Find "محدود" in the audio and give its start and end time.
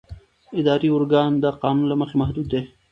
2.21-2.45